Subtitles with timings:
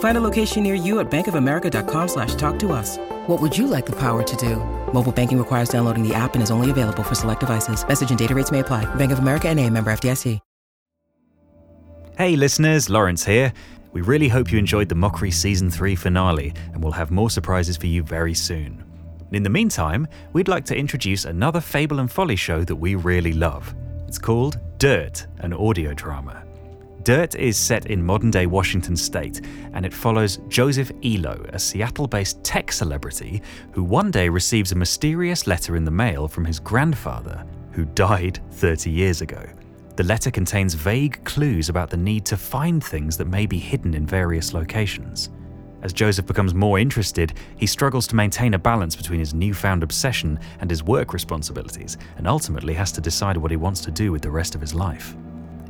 [0.00, 2.98] Find a location near you at bankofamerica.com slash talk to us.
[3.28, 4.56] What would you like the power to do?
[4.92, 7.86] Mobile banking requires downloading the app and is only available for select devices.
[7.86, 8.92] Message and data rates may apply.
[8.96, 10.40] Bank of America and a member FDIC.
[12.18, 13.52] Hey listeners, Laurence here.
[13.92, 17.76] We really hope you enjoyed the Mockery Season 3 finale and we'll have more surprises
[17.76, 18.84] for you very soon.
[19.30, 23.34] In the meantime, we'd like to introduce another Fable and Folly show that we really
[23.34, 23.72] love.
[24.08, 26.47] It's called Dirt, an audio drama.
[27.08, 29.40] Dirt is set in modern day Washington state,
[29.72, 33.40] and it follows Joseph Elo, a Seattle based tech celebrity
[33.72, 38.40] who one day receives a mysterious letter in the mail from his grandfather, who died
[38.50, 39.42] 30 years ago.
[39.96, 43.94] The letter contains vague clues about the need to find things that may be hidden
[43.94, 45.30] in various locations.
[45.80, 50.38] As Joseph becomes more interested, he struggles to maintain a balance between his newfound obsession
[50.60, 54.20] and his work responsibilities, and ultimately has to decide what he wants to do with
[54.20, 55.16] the rest of his life.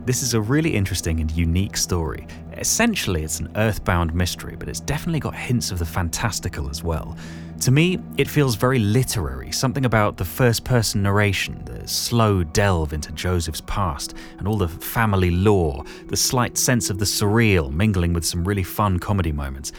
[0.09, 2.27] This is a really interesting and unique story.
[2.57, 7.15] Essentially, it's an earthbound mystery, but it's definitely got hints of the fantastical as well.
[7.61, 12.95] To me, it feels very literary, something about the first person narration, the slow delve
[12.95, 18.15] into Joseph's past, and all the family lore, the slight sense of the surreal mingling
[18.15, 19.73] with some really fun comedy moments.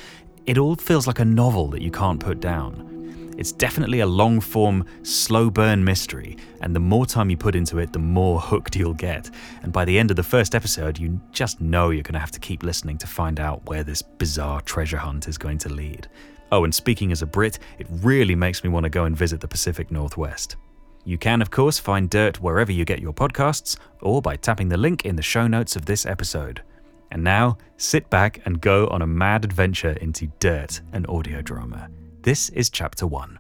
[0.45, 2.98] It all feels like a novel that you can't put down.
[3.39, 7.79] It's definitely a long form, slow burn mystery, and the more time you put into
[7.79, 9.29] it, the more hooked you'll get.
[9.63, 12.33] And by the end of the first episode, you just know you're going to have
[12.33, 16.09] to keep listening to find out where this bizarre treasure hunt is going to lead.
[16.51, 19.39] Oh, and speaking as a Brit, it really makes me want to go and visit
[19.39, 20.57] the Pacific Northwest.
[21.05, 24.75] You can, of course, find Dirt wherever you get your podcasts, or by tapping the
[24.75, 26.61] link in the show notes of this episode.
[27.09, 31.89] And now, sit back and go on a mad adventure into Dirt, an audio drama.
[32.21, 33.39] This is Chapter 1.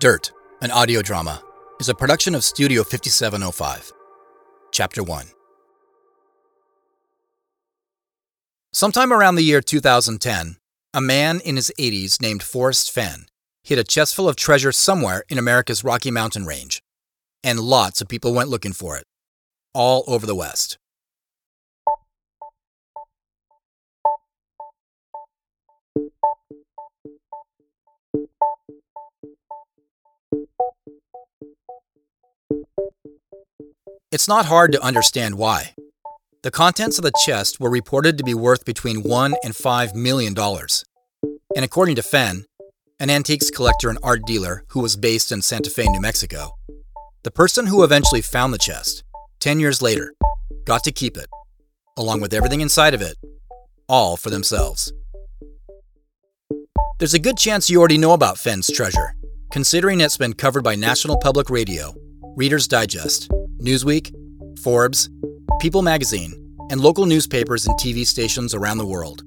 [0.00, 1.42] Dirt, an audio drama,
[1.80, 3.90] is a production of Studio 5705.
[4.70, 5.26] Chapter 1.
[8.74, 10.56] Sometime around the year 2010,
[10.92, 13.28] a man in his 80s named Forrest Fenn
[13.62, 16.82] hid a chest full of treasure somewhere in America's Rocky Mountain range,
[17.42, 19.06] and lots of people went looking for it,
[19.72, 20.76] all over the West.
[34.12, 35.74] It's not hard to understand why.
[36.42, 40.34] The contents of the chest were reported to be worth between one and five million
[40.34, 40.84] dollars.
[41.56, 42.44] And according to Fenn,
[43.00, 46.52] an antiques collector and art dealer who was based in Santa Fe, New Mexico,
[47.24, 49.02] the person who eventually found the chest,
[49.40, 50.14] 10 years later,
[50.64, 51.26] got to keep it,
[51.96, 53.16] along with everything inside of it,
[53.88, 54.92] all for themselves.
[56.98, 59.16] There's a good chance you already know about Fenn's treasure,
[59.54, 61.94] considering it's been covered by National Public Radio,
[62.34, 63.30] Reader's Digest,
[63.62, 64.12] Newsweek,
[64.58, 65.08] Forbes,
[65.60, 66.34] People magazine,
[66.72, 69.22] and local newspapers and TV stations around the world.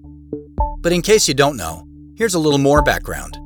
[0.82, 1.88] But in case you don't know,
[2.18, 3.38] here's a little more background.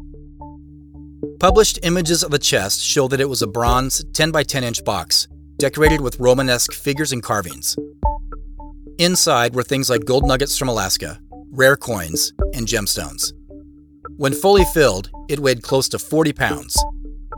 [1.40, 4.84] Published images of the chest show that it was a bronze 10 by 10 inch
[4.84, 5.28] box,
[5.59, 7.78] decorated with Romanesque figures and carvings.
[8.97, 11.20] Inside were things like gold nuggets from Alaska,
[11.52, 13.34] rare coins, and gemstones.
[14.18, 16.84] When fully filled, it weighed close to 40 pounds,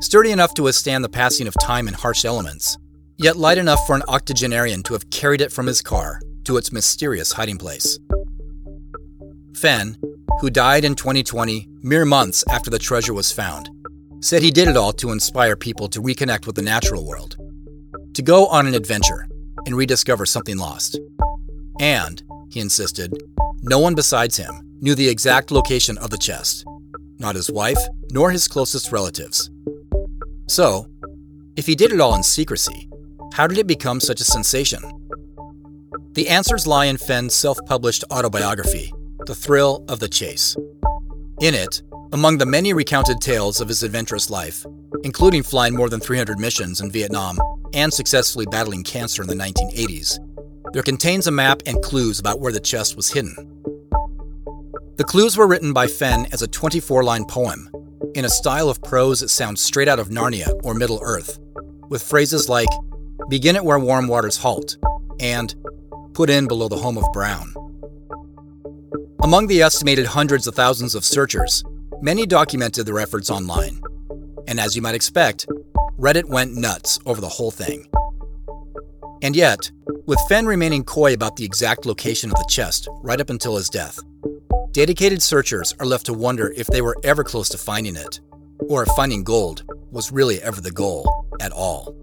[0.02, 2.78] sturdy enough to withstand the passing of time and harsh elements,
[3.18, 6.72] yet light enough for an octogenarian to have carried it from his car to its
[6.72, 7.98] mysterious hiding place.
[9.56, 9.98] Fenn,
[10.40, 13.70] who died in 2020, mere months after the treasure was found,
[14.22, 17.38] said he did it all to inspire people to reconnect with the natural world,
[18.14, 19.28] to go on an adventure
[19.66, 21.00] and rediscover something lost.
[21.80, 23.14] And, he insisted,
[23.62, 26.66] no one besides him knew the exact location of the chest,
[27.20, 27.80] not his wife
[28.12, 29.50] nor his closest relatives.
[30.48, 30.88] So,
[31.56, 32.90] if he did it all in secrecy,
[33.34, 34.82] how did it become such a sensation?
[36.14, 38.94] The answers lie in Fenn's self published autobiography,
[39.26, 40.56] The Thrill of the Chase.
[41.42, 41.82] In it,
[42.12, 44.66] among the many recounted tales of his adventurous life,
[45.04, 47.40] including flying more than 300 missions in Vietnam
[47.74, 50.20] and successfully battling cancer in the 1980s,
[50.74, 53.53] there contains a map and clues about where the chest was hidden.
[54.96, 57.68] The clues were written by Fenn as a 24 line poem,
[58.14, 61.40] in a style of prose that sounds straight out of Narnia or Middle Earth,
[61.90, 62.70] with phrases like,
[63.28, 64.78] begin it where warm waters halt,
[65.20, 65.56] and
[66.14, 67.52] put in below the home of Brown.
[69.24, 71.64] Among the estimated hundreds of thousands of searchers,
[72.04, 73.82] many documented their efforts online.
[74.48, 75.48] And as you might expect,
[75.98, 77.88] Reddit went nuts over the whole thing.
[79.24, 79.72] And yet,
[80.06, 83.70] with Fenn remaining coy about the exact location of the chest right up until his
[83.70, 84.00] death,
[84.74, 88.20] dedicated searchers are left to wonder if they were ever close to finding it,
[88.68, 91.96] or if finding gold was really ever the goal at all.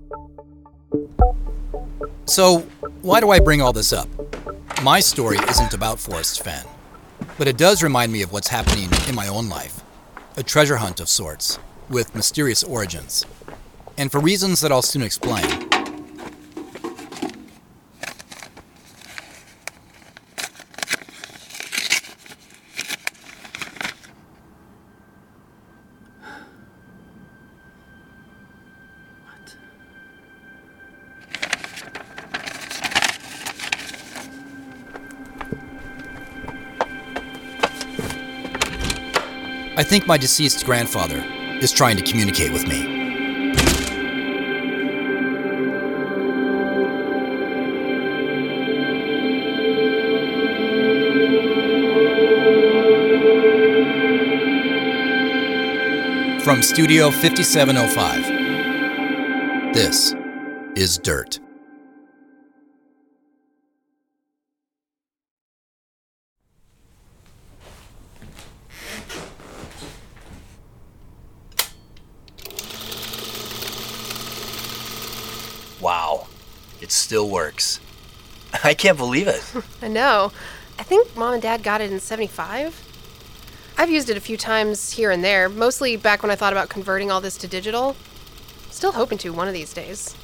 [2.27, 2.61] So,
[3.03, 4.09] why do I bring all this up?
[4.85, 6.65] My story isn't about Forrest Fenn,
[7.39, 9.83] but it does remind me of what's happening in my own life
[10.37, 11.59] a treasure hunt of sorts,
[11.89, 13.27] with mysterious origins.
[13.99, 15.70] And for reasons that I'll soon explain,
[39.81, 41.25] I think my deceased grandfather
[41.63, 42.85] is trying to communicate with me.
[56.45, 60.15] From Studio 5705, this
[60.77, 61.41] is Dirt.
[75.81, 76.27] Wow,
[76.83, 77.81] it still works.
[78.71, 79.43] I can't believe it.
[79.83, 80.31] I know.
[80.79, 82.87] I think mom and dad got it in 75.
[83.77, 86.69] I've used it a few times here and there, mostly back when I thought about
[86.69, 87.97] converting all this to digital.
[88.71, 90.15] Still hoping to one of these days.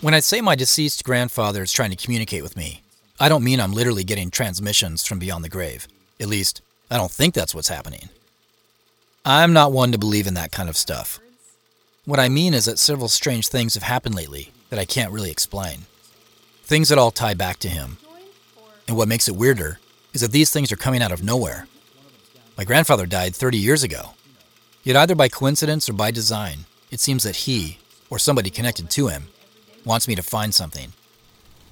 [0.00, 2.82] When I say my deceased grandfather is trying to communicate with me,
[3.18, 5.88] I don't mean I'm literally getting transmissions from beyond the grave.
[6.20, 6.62] At least,
[6.92, 8.10] I don't think that's what's happening.
[9.24, 11.18] I'm not one to believe in that kind of stuff.
[12.04, 15.32] What I mean is that several strange things have happened lately that I can't really
[15.32, 15.86] explain.
[16.68, 17.96] Things that all tie back to him.
[18.86, 19.80] And what makes it weirder
[20.12, 21.66] is that these things are coming out of nowhere.
[22.58, 24.10] My grandfather died 30 years ago.
[24.82, 27.78] Yet, either by coincidence or by design, it seems that he,
[28.10, 29.28] or somebody connected to him,
[29.86, 30.92] wants me to find something.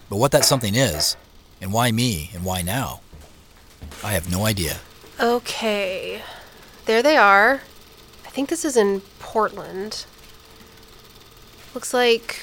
[0.08, 1.14] But what that something is,
[1.60, 3.02] and why me, and why now,
[4.02, 4.78] I have no idea.
[5.20, 6.22] Okay.
[6.86, 7.60] There they are.
[8.24, 10.06] I think this is in Portland.
[11.74, 12.40] Looks like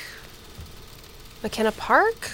[1.42, 2.30] McKenna Park?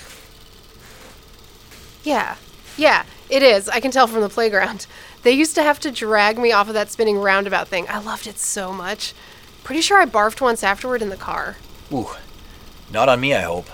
[2.03, 2.35] Yeah.
[2.77, 3.67] Yeah, it is.
[3.67, 4.85] I can tell from the playground.
[5.21, 7.85] They used to have to drag me off of that spinning roundabout thing.
[7.89, 9.13] I loved it so much.
[9.65, 11.57] Pretty sure I barfed once afterward in the car.
[11.91, 12.11] Ooh,
[12.89, 13.67] not on me, I hope.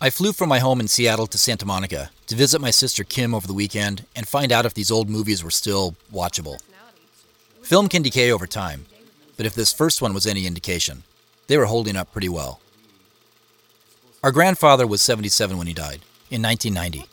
[0.00, 3.36] I flew from my home in Seattle to Santa Monica to visit my sister Kim
[3.36, 6.60] over the weekend and find out if these old movies were still watchable.
[7.62, 8.86] Film can decay over time,
[9.36, 11.04] but if this first one was any indication,
[11.46, 12.60] they were holding up pretty well.
[14.24, 16.00] Our grandfather was 77 when he died,
[16.32, 17.08] in 1990.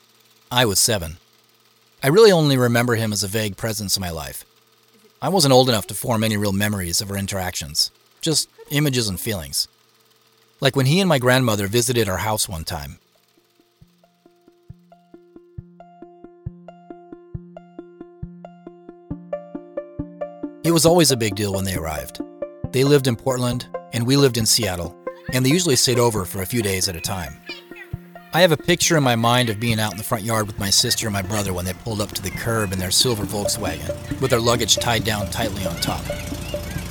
[0.52, 1.18] I was seven.
[2.02, 4.46] I really only remember him as a vague presence in my life.
[5.22, 9.20] I wasn't old enough to form any real memories of our interactions, just images and
[9.20, 9.68] feelings.
[10.60, 12.98] Like when he and my grandmother visited our house one time.
[20.64, 22.22] It was always a big deal when they arrived.
[22.72, 24.98] They lived in Portland, and we lived in Seattle,
[25.32, 27.40] and they usually stayed over for a few days at a time.
[28.32, 30.60] I have a picture in my mind of being out in the front yard with
[30.60, 33.24] my sister and my brother when they pulled up to the curb in their silver
[33.24, 36.04] Volkswagen, with their luggage tied down tightly on top.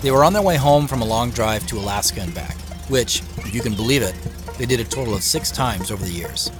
[0.02, 2.56] They were on their way home from a long drive to Alaska and back,
[2.88, 4.16] which, if you can believe it,
[4.58, 6.50] they did a total of six times over the years.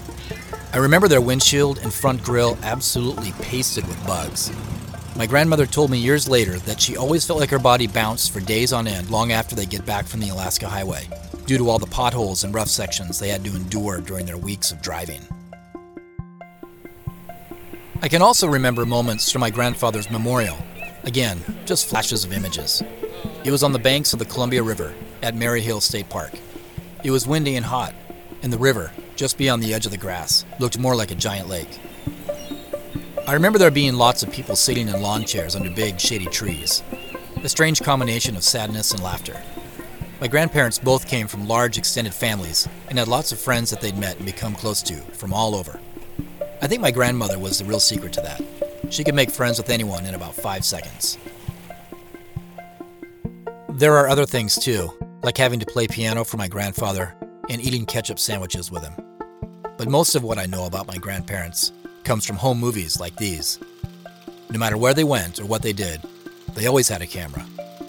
[0.72, 4.52] I remember their windshield and front grille absolutely pasted with bugs.
[5.16, 8.38] My grandmother told me years later that she always felt like her body bounced for
[8.38, 11.08] days on end long after they get back from the Alaska highway,
[11.48, 14.70] due to all the potholes and rough sections they had to endure during their weeks
[14.70, 15.22] of driving.
[18.02, 20.58] I can also remember moments from my grandfather's memorial.
[21.04, 22.82] Again, just flashes of images.
[23.44, 26.32] It was on the banks of the Columbia River at Maryhill State Park.
[27.02, 27.94] It was windy and hot,
[28.42, 31.48] and the river, just beyond the edge of the grass, looked more like a giant
[31.48, 31.80] lake.
[33.26, 36.82] I remember there being lots of people sitting in lawn chairs under big, shady trees.
[37.42, 39.40] A strange combination of sadness and laughter.
[40.20, 43.96] My grandparents both came from large extended families and had lots of friends that they'd
[43.96, 45.78] met and become close to from all over.
[46.60, 48.42] I think my grandmother was the real secret to that.
[48.90, 51.18] She could make friends with anyone in about five seconds.
[53.68, 54.90] There are other things too,
[55.22, 57.14] like having to play piano for my grandfather
[57.48, 58.94] and eating ketchup sandwiches with him.
[59.76, 61.70] But most of what I know about my grandparents
[62.02, 63.60] comes from home movies like these.
[64.50, 66.02] No matter where they went or what they did,
[66.54, 67.46] they always had a camera,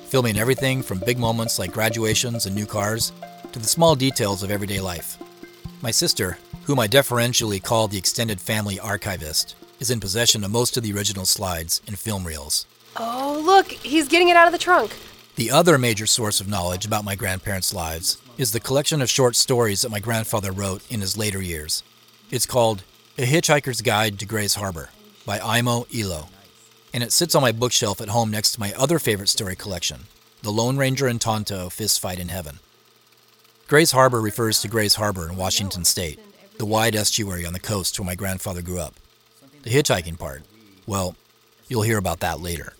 [0.09, 3.11] filming everything from big moments like graduations and new cars
[3.51, 5.19] to the small details of everyday life.
[5.83, 10.77] My sister, whom I deferentially call the extended family archivist, is in possession of most
[10.77, 12.65] of the original slides and film reels.
[12.97, 14.95] Oh, look, he's getting it out of the trunk.
[15.35, 19.35] The other major source of knowledge about my grandparents' lives is the collection of short
[19.35, 21.83] stories that my grandfather wrote in his later years.
[22.31, 22.83] It's called
[23.19, 24.89] A Hitchhiker's Guide to Grays Harbor
[25.23, 26.29] by Aimo Elo,
[26.93, 30.05] and it sits on my bookshelf at home next to my other favorite story collection,
[30.41, 32.59] The Lone Ranger and Tonto Fist Fight in Heaven.
[33.67, 36.19] Grays Harbor refers to Grays Harbor in Washington State,
[36.57, 38.95] the wide estuary on the coast where my grandfather grew up.
[39.63, 40.43] The hitchhiking part,
[40.87, 41.15] well,
[41.67, 42.73] you'll hear about that later.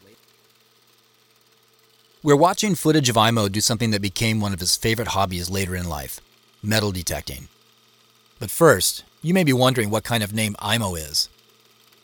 [2.22, 5.76] We're watching footage of Aimo do something that became one of his favorite hobbies later
[5.76, 6.20] in life
[6.62, 7.48] metal detecting.
[8.40, 11.30] But first, you may be wondering what kind of name Aimo is.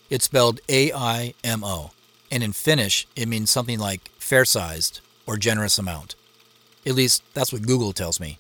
[0.10, 1.92] It's spelled A I M O,
[2.32, 6.16] and in Finnish, it means something like fair sized or generous amount.
[6.86, 8.38] At least, that's what Google tells me.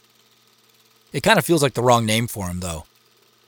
[1.11, 2.85] It kind of feels like the wrong name for him, though.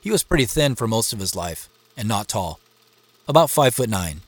[0.00, 2.60] He was pretty thin for most of his life, and not tall.
[3.26, 4.20] About 5 foot 9.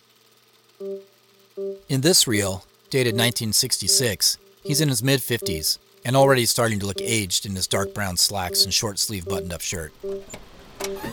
[1.88, 7.00] In this reel, dated 1966, he's in his mid 50s and already starting to look
[7.00, 9.92] aged in his dark brown slacks and short sleeve buttoned up shirt.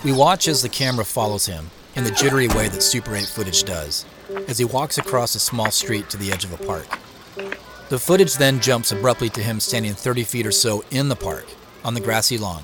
[0.03, 3.63] We watch as the camera follows him in the jittery way that Super 8 footage
[3.63, 4.05] does,
[4.47, 6.87] as he walks across a small street to the edge of a park.
[7.89, 11.45] The footage then jumps abruptly to him standing 30 feet or so in the park,
[11.85, 12.63] on the grassy lawn,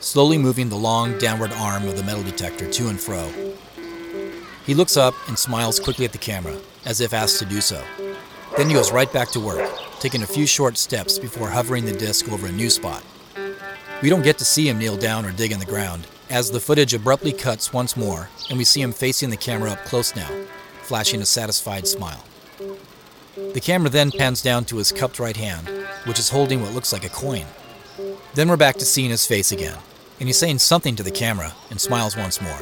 [0.00, 3.30] slowly moving the long downward arm of the metal detector to and fro.
[4.64, 6.56] He looks up and smiles quickly at the camera,
[6.86, 7.82] as if asked to do so.
[8.56, 9.70] Then he goes right back to work,
[10.00, 13.04] taking a few short steps before hovering the disc over a new spot.
[14.00, 16.60] We don't get to see him kneel down or dig in the ground, as the
[16.60, 20.30] footage abruptly cuts once more and we see him facing the camera up close now,
[20.84, 22.24] flashing a satisfied smile.
[23.52, 25.68] The camera then pans down to his cupped right hand,
[26.06, 27.46] which is holding what looks like a coin.
[28.34, 29.78] Then we're back to seeing his face again,
[30.20, 32.58] and he's saying something to the camera and smiles once more.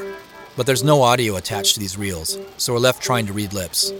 [0.56, 3.92] But there's no audio attached to these reels, so we're left trying to read lips.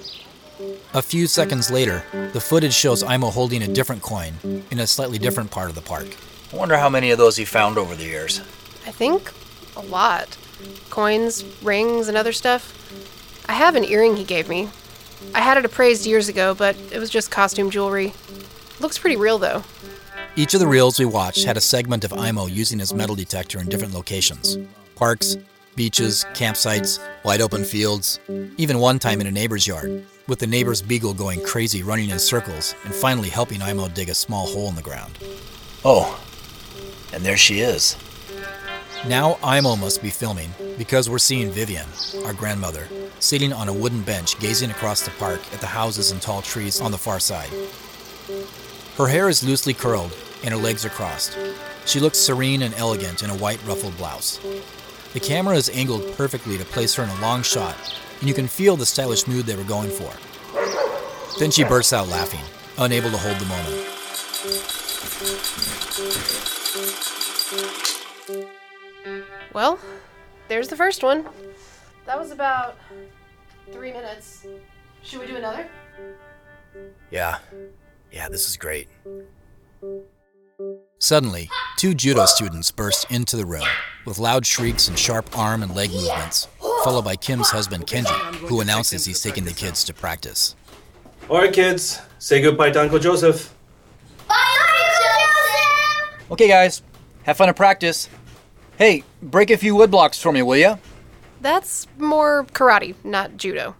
[0.95, 4.35] A few seconds later, the footage shows Aimo holding a different coin
[4.71, 6.07] in a slightly different part of the park.
[6.53, 8.41] I wonder how many of those he found over the years.
[8.87, 9.33] I think
[9.77, 10.37] a lot.
[10.91, 12.79] Coins, rings, and other stuff.
[13.49, 14.71] I have an earring he gave me.
[15.35, 18.13] I had it appraised years ago, but it was just costume jewelry.
[18.81, 19.63] Looks pretty real though.
[20.35, 23.61] Each of the reels we watched had a segment of Aimo using his metal detector
[23.61, 24.57] in different locations
[24.95, 25.37] parks,
[25.75, 28.21] beaches, campsites, wide open fields,
[28.57, 32.19] even one time in a neighbor's yard, with the neighbor's beagle going crazy running in
[32.19, 35.19] circles and finally helping Aimo dig a small hole in the ground.
[35.85, 36.23] Oh,
[37.13, 37.97] and there she is.
[39.09, 41.89] Now Aimo must be filming because we're seeing Vivian,
[42.25, 42.87] our grandmother,
[43.19, 46.81] sitting on a wooden bench gazing across the park at the houses and tall trees
[46.81, 47.51] on the far side.
[48.97, 51.37] Her hair is loosely curled and her legs are crossed.
[51.85, 54.39] She looks serene and elegant in a white ruffled blouse.
[55.15, 57.77] The camera is angled perfectly to place her in a long shot,
[58.21, 60.13] and you can feel the stylish mood they were going for.
[61.41, 62.45] Then she bursts out laughing,
[62.79, 63.89] unable to hold the moment.
[69.53, 69.79] Well,
[70.49, 71.27] there's the first one.
[72.07, 72.77] That was about
[73.71, 74.47] three minutes.
[75.03, 75.69] Should we do another?
[77.11, 77.39] Yeah.
[78.11, 78.89] Yeah, this is great.
[80.99, 83.67] Suddenly, two judo students burst into the room
[84.05, 86.47] with loud shrieks and sharp arm and leg movements,
[86.85, 90.55] followed by Kim's husband Kenji, who announces he's taking the kids to practice.
[91.29, 93.53] All right, kids, say goodbye to Uncle Joseph.
[94.29, 96.31] Bye, Uncle Joseph!
[96.33, 96.83] Okay, guys,
[97.25, 98.09] have fun at practice.
[98.79, 100.77] Hey, break a few wood blocks for me, will ya?
[101.41, 103.77] That's more karate, not judo.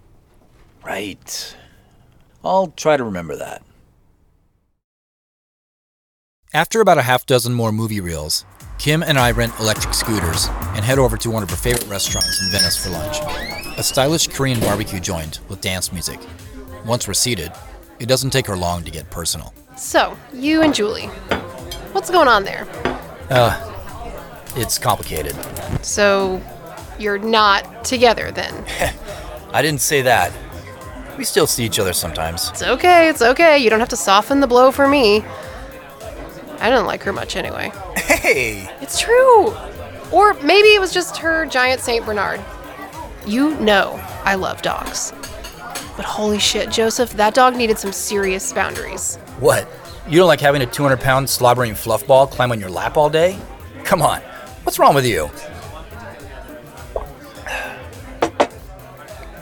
[0.85, 1.57] Right.
[2.45, 3.63] I'll try to remember that.
[6.55, 8.45] After about a half dozen more movie reels,
[8.79, 12.43] Kim and I rent electric scooters and head over to one of her favorite restaurants
[12.43, 13.19] in Venice for lunch
[13.79, 16.21] a stylish Korean barbecue joint with dance music.
[16.85, 17.53] Once we're seated,
[17.99, 19.55] it doesn't take her long to get personal.
[19.77, 21.07] So, you and Julie.
[21.93, 22.67] What's going on there?
[23.31, 23.72] Uh,
[24.57, 25.35] It's complicated.
[25.85, 26.43] So,
[26.99, 28.65] you're not together then?
[29.53, 30.33] I didn't say that.
[31.19, 32.49] We still see each other sometimes.
[32.51, 33.59] It's okay, it's okay.
[33.59, 35.25] You don't have to soften the blow for me.
[36.59, 37.73] I didn't like her much anyway.
[37.97, 38.71] Hey!
[38.81, 39.53] It's true!
[40.13, 42.05] Or maybe it was just her giant St.
[42.05, 42.41] Bernard.
[43.27, 45.13] You know I love dogs.
[45.97, 49.17] But holy shit, Joseph, that dog needed some serious boundaries.
[49.41, 49.69] What?
[50.09, 53.11] You don't like having a 200 pound slobbering fluff ball climb on your lap all
[53.11, 53.39] day?
[53.85, 54.23] Come on,
[54.73, 55.31] what's wrong with you?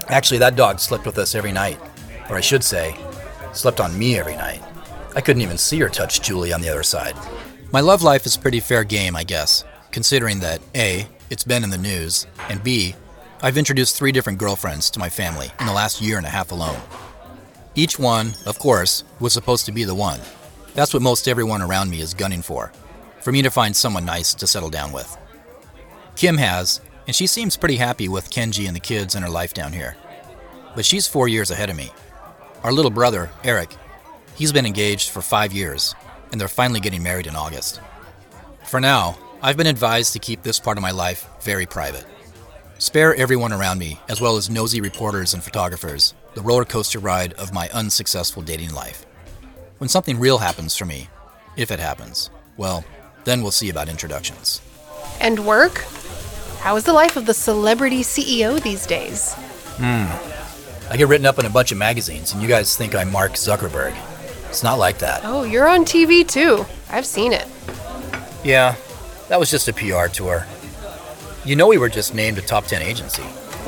[0.09, 1.79] Actually, that dog slept with us every night.
[2.29, 2.97] Or I should say,
[3.53, 4.61] slept on me every night.
[5.15, 7.15] I couldn't even see or touch Julie on the other side.
[7.71, 11.71] My love life is pretty fair game, I guess, considering that A, it's been in
[11.71, 12.97] the news, and B,
[13.41, 16.51] I've introduced three different girlfriends to my family in the last year and a half
[16.51, 16.81] alone.
[17.77, 20.19] Each one, of course, was supposed to be the one.
[20.75, 22.73] That's what most everyone around me is gunning for
[23.23, 25.17] for me to find someone nice to settle down with.
[26.17, 29.55] Kim has, and she seems pretty happy with Kenji and the kids and her life
[29.55, 29.97] down here.
[30.75, 31.91] But she's four years ahead of me.
[32.63, 33.75] Our little brother, Eric,
[34.35, 35.95] he's been engaged for five years,
[36.31, 37.81] and they're finally getting married in August.
[38.65, 42.05] For now, I've been advised to keep this part of my life very private.
[42.79, 47.33] Spare everyone around me, as well as nosy reporters and photographers, the roller coaster ride
[47.35, 49.05] of my unsuccessful dating life.
[49.79, 51.09] When something real happens for me,
[51.57, 52.85] if it happens, well,
[53.25, 54.61] then we'll see about introductions.
[55.21, 55.85] And work?
[56.61, 59.35] How is the life of the celebrity CEO these days?
[59.79, 60.07] Hmm.
[60.91, 63.33] I get written up in a bunch of magazines, and you guys think I'm Mark
[63.33, 63.95] Zuckerberg.
[64.49, 65.21] It's not like that.
[65.25, 66.67] Oh, you're on TV too.
[66.91, 67.47] I've seen it.
[68.43, 68.75] Yeah,
[69.29, 70.47] that was just a PR tour.
[71.45, 73.23] You know, we were just named a top 10 agency.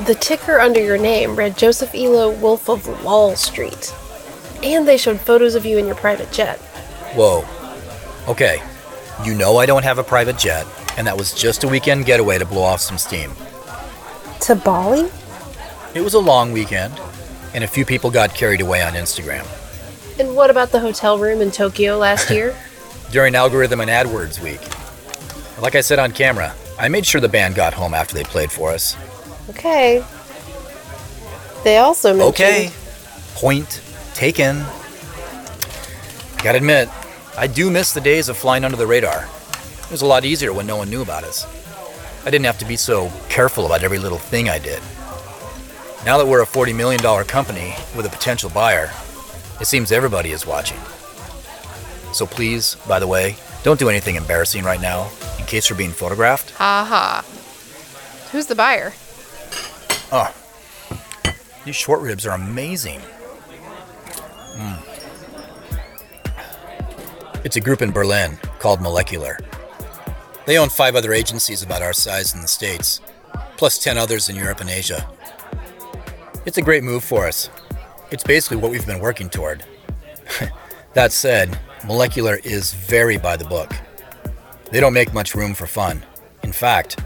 [0.04, 3.94] The ticker under your name read Joseph Elo, Wolf of Wall Street.
[4.62, 6.58] And they showed photos of you in your private jet.
[7.14, 7.44] Whoa.
[8.28, 8.62] Okay,
[9.24, 10.66] you know I don't have a private jet,
[10.96, 13.32] and that was just a weekend getaway to blow off some steam.
[14.40, 15.10] To Bali?
[15.94, 16.98] It was a long weekend,
[17.54, 19.46] and a few people got carried away on Instagram.
[20.18, 22.56] And what about the hotel room in Tokyo last year?
[23.12, 24.60] During Algorithm and AdWords week.
[25.60, 28.50] Like I said on camera, I made sure the band got home after they played
[28.50, 28.96] for us.
[29.50, 30.04] okay.
[31.62, 32.34] They also mentioned.
[32.34, 32.70] Okay.
[33.34, 33.80] Point
[34.14, 34.64] taken.
[36.42, 36.88] Gotta admit,
[37.36, 39.26] I do miss the days of flying under the radar.
[39.84, 41.46] It was a lot easier when no one knew about us.
[42.26, 44.82] I didn't have to be so careful about every little thing I did.
[46.04, 48.90] Now that we're a $40 million company with a potential buyer,
[49.60, 50.78] it seems everybody is watching.
[52.12, 55.90] So please, by the way, don't do anything embarrassing right now in case you're being
[55.90, 56.50] photographed.
[56.52, 57.24] Ha ha.
[58.30, 58.92] Who's the buyer?
[60.12, 60.34] Oh,
[61.64, 63.00] these short ribs are amazing.
[64.56, 64.91] Mm.
[67.44, 69.36] It's a group in Berlin called Molecular.
[70.46, 73.00] They own five other agencies about our size in the States,
[73.56, 75.08] plus 10 others in Europe and Asia.
[76.46, 77.50] It's a great move for us.
[78.12, 79.64] It's basically what we've been working toward.
[80.94, 83.72] that said, Molecular is very by the book.
[84.70, 86.04] They don't make much room for fun.
[86.44, 87.00] In fact,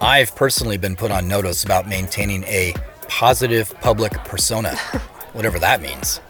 [0.00, 2.74] I've personally been put on notice about maintaining a
[3.08, 4.74] positive public persona,
[5.34, 6.20] whatever that means,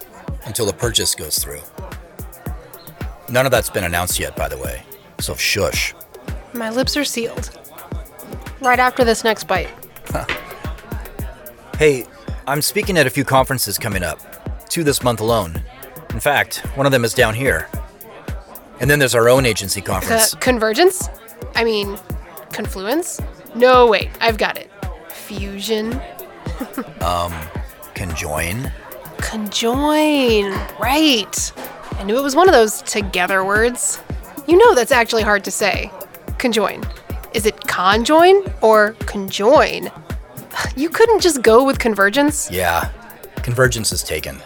[0.45, 1.61] until the purchase goes through.
[3.29, 4.83] None of that's been announced yet, by the way,
[5.19, 5.93] so shush.
[6.53, 7.49] My lips are sealed.
[8.61, 9.69] Right after this next bite.
[11.77, 12.05] Hey,
[12.47, 14.19] I'm speaking at a few conferences coming up,
[14.69, 15.61] two this month alone.
[16.11, 17.67] In fact, one of them is down here.
[18.79, 20.33] And then there's our own agency conference.
[20.33, 21.09] Uh, convergence?
[21.55, 21.97] I mean,
[22.51, 23.19] confluence?
[23.55, 24.69] No, wait, I've got it.
[25.09, 25.99] Fusion?
[27.01, 27.33] Um,
[27.95, 28.71] conjoin.
[29.17, 30.79] Conjoin.
[30.79, 31.51] Right.
[31.97, 34.01] I knew it was one of those together words.
[34.47, 35.89] You know that's actually hard to say.
[36.37, 36.83] Conjoin.
[37.33, 39.91] Is it conjoin or conjoin?
[40.75, 42.51] You couldn't just go with convergence?
[42.51, 42.91] Yeah,
[43.37, 44.39] convergence is taken.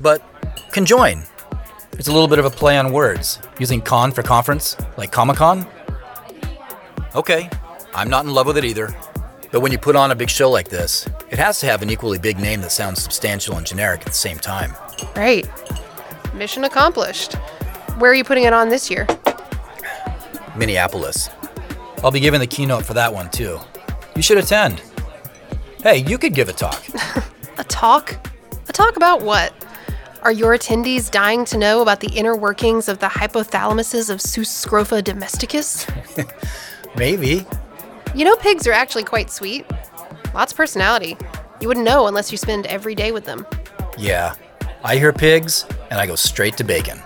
[0.00, 0.22] But
[0.70, 1.26] conjoin.
[1.98, 5.36] It's a little bit of a play on words, using con for conference, like Comic
[5.36, 5.66] Con.
[7.14, 7.48] Okay,
[7.94, 8.94] I'm not in love with it either.
[9.50, 11.90] But when you put on a big show like this, it has to have an
[11.90, 14.74] equally big name that sounds substantial and generic at the same time.
[15.14, 15.48] Right.
[16.36, 17.34] Mission accomplished.
[17.98, 19.06] Where are you putting it on this year?
[20.56, 21.30] Minneapolis.
[22.02, 23.58] I'll be giving the keynote for that one too.
[24.14, 24.82] You should attend.
[25.82, 26.82] Hey, you could give a talk.
[27.58, 28.14] A talk?
[28.68, 29.54] A talk about what?
[30.20, 34.48] Are your attendees dying to know about the inner workings of the hypothalamuses of Sus
[34.48, 35.86] scrofa domesticus?
[36.96, 37.46] Maybe.
[38.14, 39.64] You know, pigs are actually quite sweet.
[40.34, 41.16] Lots of personality.
[41.62, 43.46] You wouldn't know unless you spend every day with them.
[43.96, 44.34] Yeah,
[44.84, 47.00] I hear pigs and I go straight to bacon.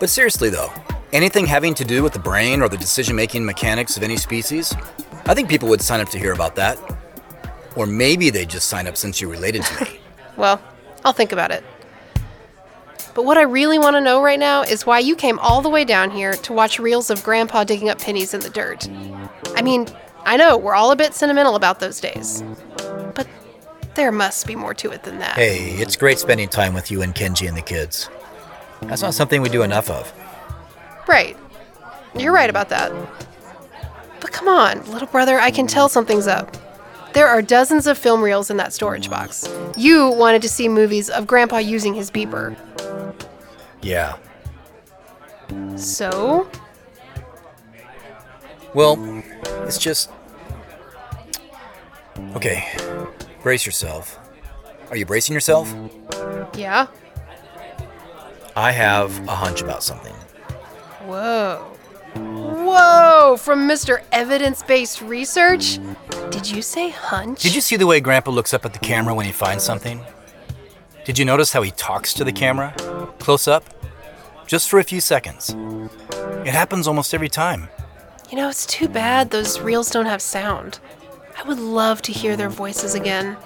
[0.00, 0.72] But seriously though,
[1.12, 4.74] anything having to do with the brain or the decision making mechanics of any species,
[5.26, 6.78] I think people would sign up to hear about that.
[7.76, 9.90] Or maybe they'd just sign up since you're related to me.
[10.36, 10.62] Well,
[11.04, 11.64] I'll think about it.
[13.12, 15.68] But what I really want to know right now is why you came all the
[15.68, 18.88] way down here to watch reels of Grandpa digging up pennies in the dirt.
[19.56, 19.88] I mean,
[20.24, 22.44] I know we're all a bit sentimental about those days,
[23.98, 25.36] there must be more to it than that.
[25.36, 28.08] Hey, it's great spending time with you and Kenji and the kids.
[28.82, 30.12] That's not something we do enough of.
[31.08, 31.36] Right.
[32.16, 32.92] You're right about that.
[34.20, 36.56] But come on, little brother, I can tell something's up.
[37.12, 39.52] There are dozens of film reels in that storage box.
[39.76, 42.56] You wanted to see movies of Grandpa using his beeper.
[43.82, 44.16] Yeah.
[45.76, 46.48] So?
[48.74, 49.24] Well,
[49.64, 50.10] it's just.
[52.34, 52.64] Okay,
[53.42, 54.18] brace yourself.
[54.90, 55.72] Are you bracing yourself?
[56.54, 56.86] Yeah?
[58.56, 60.14] I have a hunch about something.
[61.04, 61.64] Whoa.
[62.14, 63.36] Whoa!
[63.38, 64.02] From Mr.
[64.12, 65.78] Evidence Based Research?
[66.30, 67.42] Did you say hunch?
[67.42, 70.00] Did you see the way Grandpa looks up at the camera when he finds something?
[71.04, 72.74] Did you notice how he talks to the camera?
[73.18, 73.64] Close up?
[74.46, 75.54] Just for a few seconds.
[76.44, 77.68] It happens almost every time.
[78.30, 80.80] You know, it's too bad those reels don't have sound.
[81.38, 83.36] I would love to hear their voices again.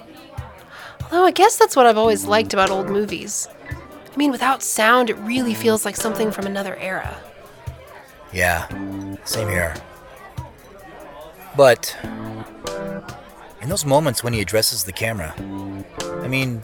[1.03, 3.47] Although I guess that's what I've always liked about old movies.
[3.69, 7.15] I mean, without sound, it really feels like something from another era.
[8.31, 8.67] Yeah,
[9.25, 9.75] same here.
[11.55, 11.95] But
[13.61, 15.35] in those moments when he addresses the camera,
[16.23, 16.63] I mean,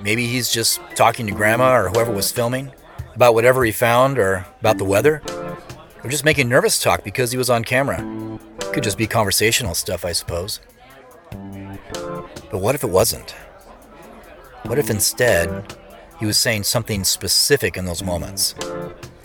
[0.00, 2.72] maybe he's just talking to Grandma or whoever was filming
[3.16, 5.20] about whatever he found or about the weather,
[6.02, 8.02] or just making nervous talk because he was on camera.
[8.74, 10.58] Could just be conversational stuff, I suppose.
[11.30, 13.30] But what if it wasn't?
[14.64, 15.76] What if instead
[16.18, 18.56] he was saying something specific in those moments?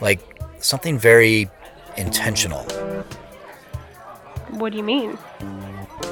[0.02, 0.20] Like
[0.60, 1.50] something very
[1.98, 2.62] intentional.
[4.50, 5.18] What do you mean?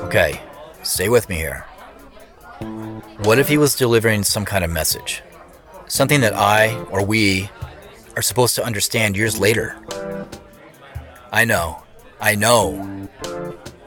[0.06, 0.41] Okay,
[0.82, 1.63] stay with me here.
[3.19, 5.21] What if he was delivering some kind of message?
[5.86, 7.52] Something that I or we
[8.15, 9.78] are supposed to understand years later?
[11.32, 11.84] I know,
[12.19, 13.08] I know,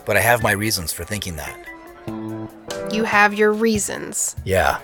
[0.06, 1.66] but I have my reasons for thinking that.
[2.92, 4.36] You have your reasons.
[4.44, 4.80] Yeah,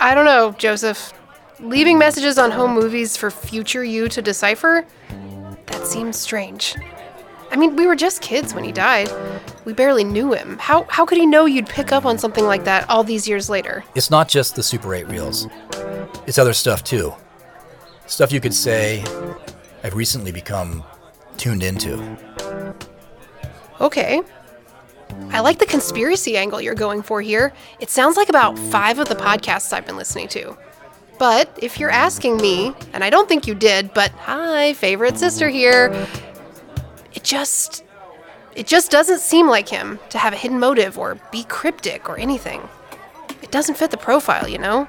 [0.00, 1.12] I don't know, Joseph.
[1.60, 4.84] Leaving messages on home movies for future you to decipher?
[5.66, 6.74] That seems strange.
[7.52, 9.12] I mean, we were just kids when he died.
[9.64, 10.58] We barely knew him.
[10.58, 13.48] How, how could he know you'd pick up on something like that all these years
[13.48, 13.84] later?
[13.94, 15.46] it's not just the Super 8 reels,
[16.26, 17.14] it's other stuff too.
[18.06, 19.04] Stuff you could say
[19.84, 20.82] I've recently become
[21.42, 22.16] tuned into.
[23.80, 24.22] Okay.
[25.30, 27.52] I like the conspiracy angle you're going for here.
[27.80, 30.56] It sounds like about five of the podcasts I've been listening to.
[31.18, 35.48] But if you're asking me, and I don't think you did, but hi, favorite sister
[35.48, 36.06] here,
[37.12, 37.84] it just.
[38.54, 42.18] It just doesn't seem like him to have a hidden motive or be cryptic or
[42.18, 42.60] anything.
[43.42, 44.86] It doesn't fit the profile, you know?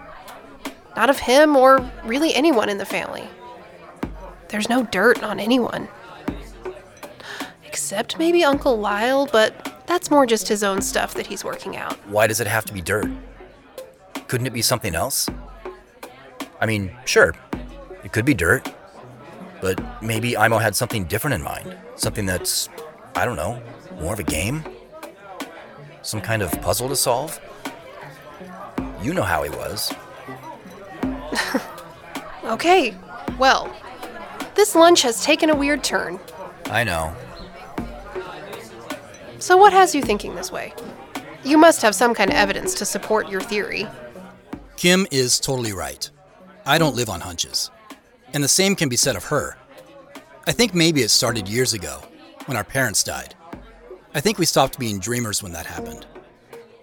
[0.98, 3.24] Not of him or really anyone in the family.
[4.50, 5.88] There's no dirt on anyone.
[7.74, 11.94] Except maybe Uncle Lyle, but that's more just his own stuff that he's working out.
[12.08, 13.10] Why does it have to be dirt?
[14.28, 15.28] Couldn't it be something else?
[16.62, 17.34] I mean, sure,
[18.04, 18.72] it could be dirt,
[19.60, 21.76] but maybe Aimo had something different in mind.
[21.96, 22.70] Something that's,
[23.16, 23.60] I don't know,
[24.00, 24.64] more of a game?
[26.04, 27.40] Some kind of puzzle to solve?
[29.02, 29.92] You know how he was.
[32.46, 32.94] Okay,
[33.40, 33.74] well,
[34.54, 36.20] this lunch has taken a weird turn.
[36.66, 37.16] I know.
[39.44, 40.74] So, what has you thinking this way?
[41.44, 43.86] You must have some kind of evidence to support your theory.
[44.78, 46.10] Kim is totally right.
[46.66, 47.70] I don't live on hunches.
[48.32, 49.58] And the same can be said of her.
[50.48, 52.02] I think maybe it started years ago,
[52.46, 53.36] when our parents died.
[54.16, 56.06] I think we stopped being dreamers when that happened.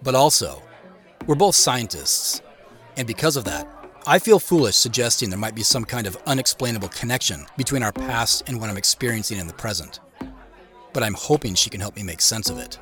[0.03, 0.61] But also,
[1.25, 2.43] we're both scientists.
[2.95, 3.67] And because of that,
[4.05, 8.43] I feel foolish suggesting there might be some kind of unexplainable connection between our past
[8.45, 9.99] and what I'm experiencing in the present.
[10.93, 12.77] But I'm hoping she can help me make sense of it.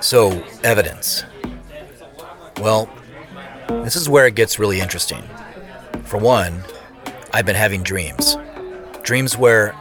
[0.00, 1.24] So, evidence.
[2.60, 2.88] Well,
[3.68, 5.22] this is where it gets really interesting.
[6.04, 6.62] For one,
[7.32, 8.36] I've been having dreams.
[9.02, 9.74] Dreams where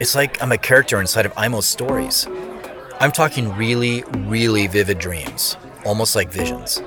[0.00, 2.26] it's like I'm a character inside of Aimo's stories.
[3.00, 6.82] I'm talking really, really vivid dreams, almost like visions.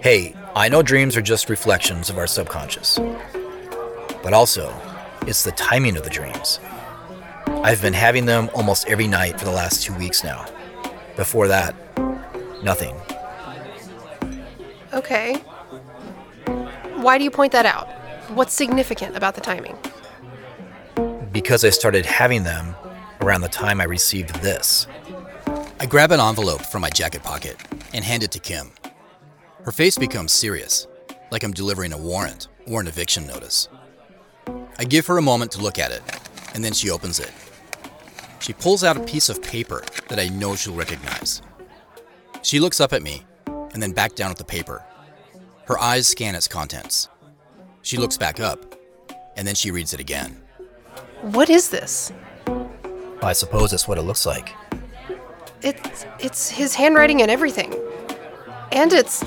[0.00, 2.98] Hey, I know dreams are just reflections of our subconscious.
[4.22, 4.72] But also,
[5.26, 6.60] it's the timing of the dreams.
[7.46, 10.46] I've been having them almost every night for the last two weeks now.
[11.16, 11.74] Before that,
[12.62, 12.96] nothing.
[14.92, 15.36] Okay.
[16.96, 17.88] Why do you point that out?
[18.30, 19.76] What's significant about the timing?
[21.32, 22.76] because I started having them
[23.20, 24.86] around the time I received this.
[25.80, 27.56] I grab an envelope from my jacket pocket
[27.94, 28.70] and hand it to Kim.
[29.64, 30.86] Her face becomes serious,
[31.30, 33.68] like I'm delivering a warrant or an eviction notice.
[34.78, 36.02] I give her a moment to look at it,
[36.54, 37.30] and then she opens it.
[38.40, 41.42] She pulls out a piece of paper that I know she'll recognize.
[42.42, 44.84] She looks up at me and then back down at the paper.
[45.66, 47.08] Her eyes scan its contents.
[47.82, 48.76] She looks back up,
[49.36, 50.42] and then she reads it again.
[51.22, 52.12] What is this?
[53.22, 54.54] I suppose that's what it looks like.
[55.62, 57.72] It's it's his handwriting and everything.
[58.72, 59.24] And it's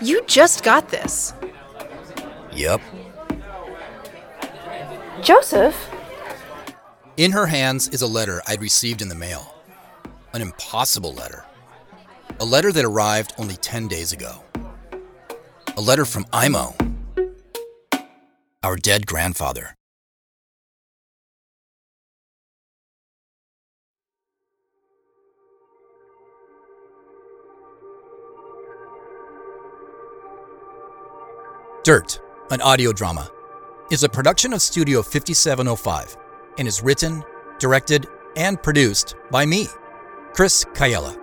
[0.00, 1.34] You just got this.
[2.52, 2.80] Yep.
[5.22, 5.76] Joseph?
[7.20, 9.54] In her hands is a letter I'd received in the mail.
[10.32, 11.44] An impossible letter.
[12.40, 14.42] A letter that arrived only 10 days ago.
[15.76, 16.72] A letter from Aimo,
[18.62, 19.74] our dead grandfather.
[31.84, 32.18] Dirt,
[32.50, 33.30] an audio drama,
[33.90, 36.16] is a production of Studio 5705
[36.60, 37.24] and is written,
[37.58, 39.66] directed, and produced by me,
[40.34, 41.16] Chris Cayella.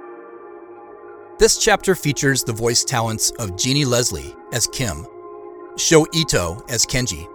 [1.40, 5.06] This chapter features the voice talents of Jeannie Leslie as Kim,
[5.78, 7.28] Sho Ito as Kenji,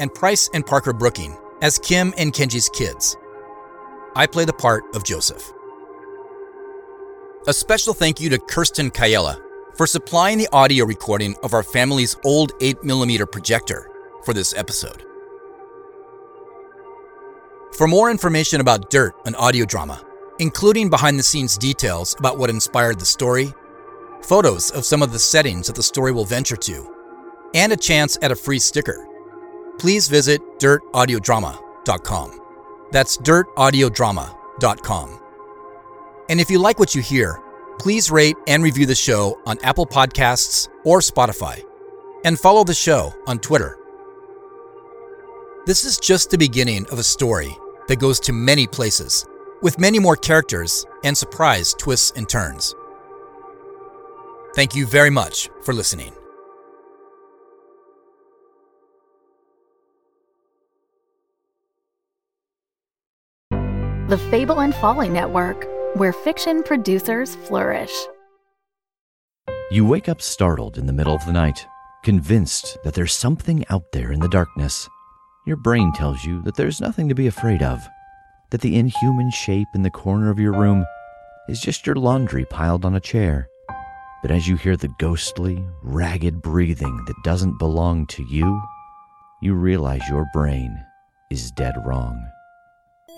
[0.00, 3.16] and Price and Parker Brooking as Kim and Kenji's kids.
[4.16, 5.52] I play the part of Joseph.
[7.46, 9.38] A special thank you to Kirsten Cayella
[9.76, 13.90] for supplying the audio recording of our family's old 8mm projector
[14.24, 15.04] for this episode.
[17.72, 20.04] For more information about Dirt, an audio drama,
[20.38, 23.54] including behind the scenes details about what inspired the story,
[24.20, 26.94] photos of some of the settings that the story will venture to,
[27.54, 29.08] and a chance at a free sticker,
[29.78, 32.40] please visit dirtaudiodrama.com.
[32.90, 35.20] That's dirtaudiodrama.com.
[36.28, 37.40] And if you like what you hear,
[37.78, 41.62] please rate and review the show on Apple Podcasts or Spotify,
[42.26, 43.78] and follow the show on Twitter.
[45.64, 49.24] This is just the beginning of a story that goes to many places,
[49.62, 52.74] with many more characters and surprise twists and turns.
[54.56, 56.12] Thank you very much for listening.
[64.08, 67.92] The Fable and Folly Network, where fiction producers flourish.
[69.70, 71.64] You wake up startled in the middle of the night,
[72.02, 74.88] convinced that there's something out there in the darkness.
[75.44, 77.88] Your brain tells you that there's nothing to be afraid of,
[78.50, 80.84] that the inhuman shape in the corner of your room
[81.48, 83.48] is just your laundry piled on a chair.
[84.22, 88.62] But as you hear the ghostly, ragged breathing that doesn't belong to you,
[89.40, 90.80] you realize your brain
[91.28, 92.24] is dead wrong.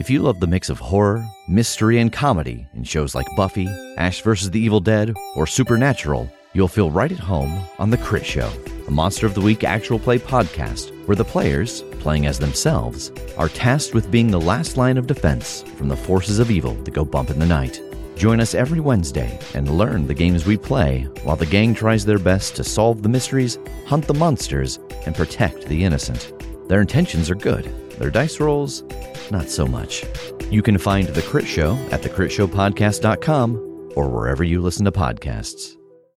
[0.00, 4.22] If you love the mix of horror, mystery, and comedy in shows like Buffy, Ash
[4.22, 4.50] vs.
[4.50, 8.50] the Evil Dead, or Supernatural, you'll feel right at home on The Crit Show,
[8.86, 13.48] a Monster of the Week actual play podcast where the players, playing as themselves, are
[13.48, 17.04] tasked with being the last line of defense from the forces of evil that go
[17.04, 17.80] bump in the night.
[18.16, 22.18] Join us every Wednesday and learn the games we play while the gang tries their
[22.18, 26.32] best to solve the mysteries, hunt the monsters, and protect the innocent.
[26.68, 27.64] Their intentions are good,
[27.98, 28.84] their dice rolls,
[29.30, 30.04] not so much.
[30.50, 35.76] You can find The Crit Show at thecritshowpodcast.com or wherever you listen to podcasts.